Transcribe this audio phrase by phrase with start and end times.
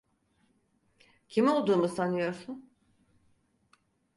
[1.27, 2.69] Kim olduğumu sanıyorsun?